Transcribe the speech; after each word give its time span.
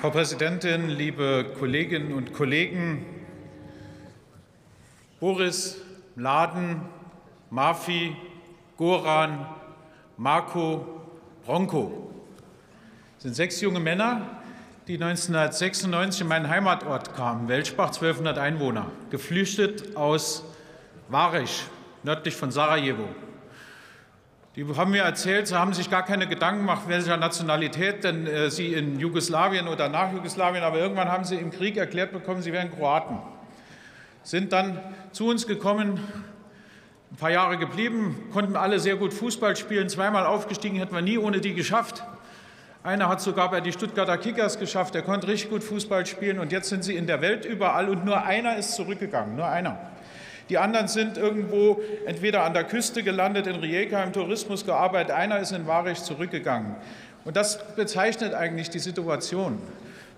Frau 0.00 0.08
Präsidentin, 0.08 0.88
liebe 0.88 1.44
Kolleginnen 1.58 2.14
und 2.14 2.32
Kollegen! 2.32 3.04
Boris, 5.20 5.76
Mladen, 6.16 6.80
Mafi, 7.50 8.16
Goran, 8.78 9.44
Marco, 10.16 10.86
Bronco 11.44 12.14
sind 13.18 13.36
sechs 13.36 13.60
junge 13.60 13.78
Männer, 13.78 14.40
die 14.88 14.94
1996 14.94 16.22
in 16.22 16.28
meinen 16.28 16.48
Heimatort 16.48 17.14
kamen, 17.14 17.46
Welschbach, 17.48 17.88
1200 17.88 18.38
Einwohner, 18.38 18.90
geflüchtet 19.10 19.96
aus 19.96 20.46
Varisch, 21.10 21.64
nördlich 22.04 22.34
von 22.34 22.50
Sarajevo. 22.50 23.06
Die 24.60 24.66
haben 24.76 24.90
mir 24.90 25.04
erzählt, 25.04 25.48
sie 25.48 25.58
haben 25.58 25.72
sich 25.72 25.88
gar 25.88 26.04
keine 26.04 26.26
Gedanken 26.26 26.66
gemacht, 26.66 26.82
welcher 26.86 27.16
Nationalität 27.16 28.04
denn 28.04 28.26
äh, 28.26 28.50
sie 28.50 28.74
in 28.74 29.00
Jugoslawien 29.00 29.66
oder 29.68 29.88
nach 29.88 30.12
Jugoslawien, 30.12 30.62
aber 30.62 30.76
irgendwann 30.76 31.08
haben 31.08 31.24
sie 31.24 31.36
im 31.36 31.50
Krieg 31.50 31.78
erklärt 31.78 32.12
bekommen, 32.12 32.42
sie 32.42 32.52
wären 32.52 32.70
Kroaten. 32.70 33.16
Sind 34.22 34.52
dann 34.52 34.78
zu 35.12 35.28
uns 35.28 35.46
gekommen, 35.46 35.98
ein 37.10 37.16
paar 37.16 37.30
Jahre 37.30 37.56
geblieben, 37.56 38.28
konnten 38.34 38.54
alle 38.54 38.80
sehr 38.80 38.96
gut 38.96 39.14
Fußball 39.14 39.56
spielen, 39.56 39.88
zweimal 39.88 40.26
aufgestiegen, 40.26 40.76
hätten 40.76 40.94
wir 40.94 41.00
nie 41.00 41.16
ohne 41.16 41.40
die 41.40 41.54
geschafft. 41.54 42.04
Einer 42.82 43.08
hat 43.08 43.22
sogar 43.22 43.50
bei 43.50 43.62
die 43.62 43.72
Stuttgarter 43.72 44.18
Kickers 44.18 44.58
geschafft, 44.58 44.94
der 44.94 45.00
konnte 45.00 45.26
richtig 45.28 45.48
gut 45.48 45.64
Fußball 45.64 46.04
spielen 46.04 46.38
und 46.38 46.52
jetzt 46.52 46.68
sind 46.68 46.84
sie 46.84 46.96
in 46.96 47.06
der 47.06 47.22
Welt 47.22 47.46
überall 47.46 47.88
und 47.88 48.04
nur 48.04 48.24
einer 48.24 48.58
ist 48.58 48.74
zurückgegangen, 48.74 49.36
nur 49.36 49.46
einer. 49.46 49.78
Die 50.50 50.58
anderen 50.58 50.88
sind 50.88 51.16
irgendwo 51.16 51.80
entweder 52.06 52.42
an 52.42 52.52
der 52.52 52.64
Küste 52.64 53.04
gelandet, 53.04 53.46
in 53.46 53.56
Rijeka 53.56 54.02
im 54.02 54.12
Tourismus 54.12 54.66
gearbeitet, 54.66 55.12
einer 55.12 55.38
ist 55.38 55.52
in 55.52 55.68
Warisch 55.68 56.02
zurückgegangen. 56.02 56.74
Und 57.24 57.36
das 57.36 57.74
bezeichnet 57.76 58.34
eigentlich 58.34 58.68
die 58.68 58.80
Situation. 58.80 59.62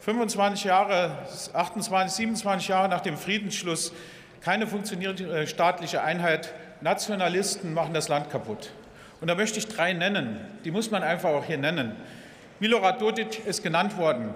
25 0.00 0.64
Jahre, 0.64 1.18
28, 1.52 2.12
27 2.12 2.68
Jahre 2.68 2.88
nach 2.88 3.02
dem 3.02 3.18
Friedensschluss, 3.18 3.92
keine 4.40 4.66
funktionierende 4.66 5.42
äh, 5.42 5.46
staatliche 5.46 6.02
Einheit, 6.02 6.54
Nationalisten 6.80 7.74
machen 7.74 7.92
das 7.92 8.08
Land 8.08 8.30
kaputt. 8.30 8.70
Und 9.20 9.28
da 9.28 9.34
möchte 9.34 9.58
ich 9.58 9.68
drei 9.68 9.92
nennen, 9.92 10.40
die 10.64 10.70
muss 10.70 10.90
man 10.90 11.02
einfach 11.02 11.28
auch 11.28 11.44
hier 11.44 11.58
nennen. 11.58 11.94
Milorad 12.58 13.02
Dodic 13.02 13.46
ist 13.46 13.62
genannt 13.62 13.98
worden, 13.98 14.32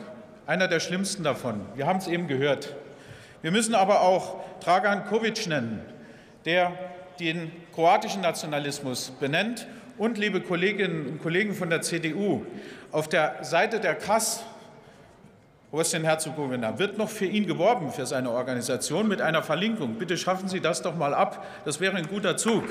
einer 0.47 0.69
der 0.69 0.79
schlimmsten 0.79 1.25
davon. 1.25 1.63
Wir 1.75 1.87
haben 1.87 1.99
es 1.99 2.07
eben 2.07 2.29
gehört. 2.29 2.75
Wir 3.43 3.51
müssen 3.51 3.75
aber 3.75 4.03
auch 4.03 4.45
Dragan 4.61 5.05
Kovic 5.07 5.47
nennen, 5.47 5.81
der 6.47 6.73
den 7.21 7.53
kroatischen 7.75 8.23
Nationalismus 8.23 9.11
benennt. 9.21 9.67
Und, 9.99 10.19
liebe 10.19 10.41
Kolleginnen 10.41 11.07
und 11.07 11.23
Kollegen 11.23 11.55
von 11.55 11.71
der 11.71 11.83
CDU, 11.83 12.45
auf 12.93 13.09
der 13.09 13.43
Seite 13.43 13.81
der 13.81 13.95
KAS 13.95 14.45
Bosnien-Herzegowina 15.71 16.79
wird 16.79 16.97
noch 16.97 17.11
für 17.11 17.27
ihn 17.27 17.47
geworben, 17.47 17.93
für 17.93 18.07
seine 18.07 18.31
Organisation, 18.31 19.09
mit 19.09 19.21
einer 19.21 19.43
Verlinkung. 19.43 19.97
Bitte 19.97 20.17
schaffen 20.17 20.49
Sie 20.49 20.61
das 20.61 20.81
doch 20.81 20.95
mal 20.95 21.13
ab. 21.13 21.45
Das 21.65 21.81
wäre 21.81 21.97
ein 21.97 22.07
guter 22.07 22.37
Zug. 22.37 22.65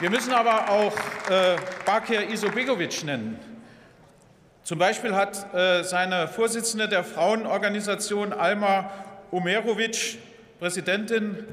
Wir 0.00 0.10
müssen 0.10 0.32
aber 0.32 0.70
auch 0.70 0.96
äh, 1.30 1.56
Bakir 1.84 2.28
Isobegovic 2.30 3.04
nennen, 3.04 3.38
zum 4.68 4.78
Beispiel 4.78 5.14
hat 5.14 5.54
äh, 5.54 5.82
seine 5.82 6.28
Vorsitzende 6.28 6.90
der 6.90 7.02
Frauenorganisation 7.02 8.34
Alma 8.34 8.90
Omerovic, 9.30 10.18
Präsidentin, 10.58 11.46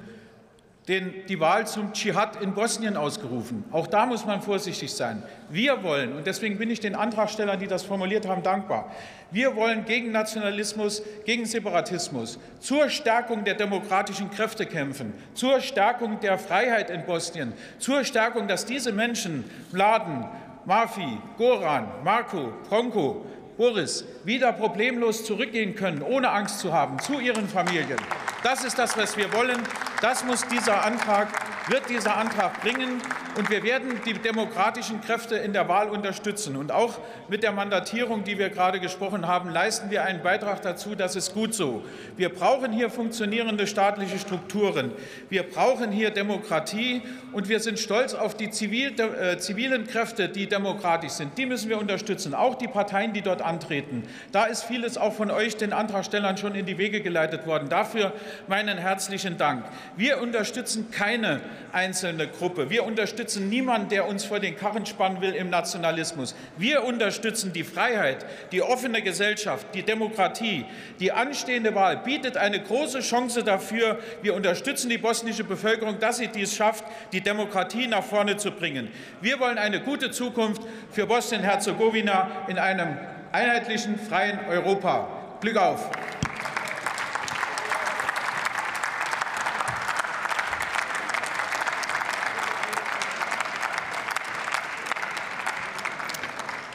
den, 0.88 1.26
die 1.28 1.40
Wahl 1.40 1.66
zum 1.66 1.94
Dschihad 1.94 2.42
in 2.42 2.54
Bosnien 2.54 2.96
ausgerufen. 2.96 3.64
Auch 3.72 3.88
da 3.88 4.06
muss 4.06 4.26
man 4.26 4.42
vorsichtig 4.42 4.94
sein. 4.94 5.24
Wir 5.50 5.82
wollen, 5.82 6.14
und 6.14 6.28
deswegen 6.28 6.60
bin 6.60 6.70
ich 6.70 6.80
den 6.80 6.94
Antragstellern, 6.94 7.60
die 7.60 7.68
das 7.68 7.84
formuliert 7.84 8.28
haben, 8.28 8.44
dankbar, 8.44 8.92
wir 9.32 9.56
wollen 9.56 9.86
gegen 9.86 10.12
Nationalismus, 10.12 11.02
gegen 11.26 11.46
Separatismus, 11.46 12.40
zur 12.60 12.90
Stärkung 12.90 13.44
der 13.44 13.56
demokratischen 13.56 14.30
Kräfte 14.30 14.68
kämpfen, 14.68 15.14
zur 15.34 15.60
Stärkung 15.60 16.20
der 16.20 16.38
Freiheit 16.38 16.92
in 16.92 17.04
Bosnien, 17.06 17.54
zur 17.80 18.04
Stärkung, 18.04 18.48
dass 18.48 18.66
diese 18.66 18.92
Menschen, 18.92 19.44
Mladen, 19.72 20.26
Mafi, 20.66 21.18
Goran, 21.38 21.88
Marco, 22.04 22.54
Bronco, 22.70 23.26
Boris 23.58 24.06
wieder 24.24 24.52
problemlos 24.54 25.24
zurückgehen 25.24 25.76
können, 25.76 26.02
ohne 26.02 26.30
Angst 26.30 26.60
zu 26.60 26.74
haben, 26.74 27.00
zu 27.00 27.20
ihren 27.20 27.48
Familien. 27.48 27.98
Das 28.44 28.64
ist 28.64 28.78
das, 28.78 28.98
was 28.98 29.18
wir 29.18 29.32
wollen. 29.34 29.58
Das 30.02 30.26
muss 30.26 30.46
dieser 30.48 30.84
Antrag, 30.84 31.30
wird 31.70 31.90
dieser 31.90 32.18
Antrag 32.18 32.62
bringen. 32.62 33.02
Und 33.38 33.50
wir 33.50 33.64
werden 33.64 34.00
die 34.06 34.14
demokratischen 34.14 35.02
Kräfte 35.02 35.36
in 35.36 35.52
der 35.52 35.68
Wahl 35.68 35.90
unterstützen. 35.90 36.56
Und 36.56 36.72
auch 36.72 37.00
mit 37.28 37.44
der 37.44 37.52
Mandatierung, 37.52 38.24
die 38.24 38.38
wir 38.38 38.50
gerade 38.50 38.80
gesprochen 38.80 39.28
haben, 39.28 39.50
leisten 39.50 39.90
wir 39.90 40.04
einen 40.04 40.24
Beitrag 40.24 40.62
dazu. 40.62 40.96
Das 40.96 41.18
ist 41.18 41.34
gut 41.34 41.54
so. 41.54 41.84
Wir 42.16 42.30
brauchen 42.30 42.72
hier 42.72 42.90
funktionierende 42.90 43.68
staatliche 43.68 44.20
Strukturen. 44.20 44.94
Wir 45.30 45.44
brauchen 45.44 45.92
hier 45.92 46.12
Demokratie. 46.12 47.02
Und 47.34 47.50
wir 47.50 47.60
sind 47.60 47.78
stolz 47.78 48.14
auf 48.14 48.36
die 48.36 48.52
zivil, 48.52 48.96
äh, 49.00 49.38
zivilen 49.38 49.86
Kräfte, 49.86 50.30
die 50.30 50.48
demokratisch 50.48 51.12
sind. 51.12 51.38
Die 51.38 51.46
müssen 51.46 51.70
wir 51.70 51.78
unterstützen. 51.78 52.34
Auch 52.34 52.56
die 52.56 52.68
Parteien, 52.68 53.12
die 53.12 53.22
dort 53.22 53.42
antreten. 53.42 54.04
Da 54.32 54.46
ist 54.46 54.64
vieles 54.64 54.98
auch 54.98 55.14
von 55.14 55.30
euch, 55.30 55.58
den 55.58 55.74
Antragstellern, 55.74 56.38
schon 56.38 56.56
in 56.56 56.66
die 56.66 56.78
Wege 56.78 57.02
geleitet 57.02 57.46
worden. 57.46 57.68
Dafür 57.68 58.14
meinen 58.48 58.78
herzlichen 58.78 59.38
Dank. 59.38 59.66
Wir 59.98 60.22
unterstützen 60.22 60.92
keine 60.92 61.42
einzelne 61.72 62.28
Gruppe. 62.28 62.70
Wir 62.70 62.86
unterstützen 62.86 63.50
niemanden, 63.50 63.90
der 63.90 64.08
uns 64.08 64.26
vor 64.26 64.40
den 64.40 64.58
Karren 64.58 64.86
spannen 64.86 65.22
will 65.22 65.34
im 65.34 65.50
Nationalismus. 65.50 66.36
Wir 66.58 66.84
unterstützen 66.84 67.54
die 67.54 67.64
Freiheit, 67.64 68.26
die 68.52 68.62
offene 68.62 69.02
Gesellschaft, 69.02 69.68
die 69.74 69.84
Demokratie. 69.84 70.66
Die 71.00 71.12
anstehende 71.12 71.76
Wahl 71.76 71.98
bietet 71.98 72.38
eine 72.38 72.62
große 72.62 73.00
Chance 73.00 73.44
dafür. 73.44 74.00
Wir 74.22 74.36
unterstützen 74.36 74.90
die 74.90 74.98
bosnische 74.98 75.44
Bevölkerung, 75.44 76.00
dass 76.00 76.18
sie 76.18 76.28
dies 76.28 76.56
schafft, 76.56 76.84
die 77.12 77.22
Demokratie 77.22 77.88
nach 77.88 78.04
vorne 78.04 78.38
zu 78.38 78.52
bringen. 78.52 78.90
Wir 79.22 79.40
wollen 79.40 79.58
eine 79.58 79.82
gute 79.82 80.12
Zukunft 80.12 80.62
für 80.92 81.06
Bosnien-Herzegowina 81.06 82.46
in 82.48 82.58
einem 82.58 82.98
einheitlichen, 83.32 83.98
freien 83.98 84.40
Europa. 84.50 85.08
Glück 85.42 85.58
auf! 85.58 85.90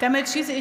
Damit 0.00 0.30
schließe 0.30 0.52
ich 0.52 0.58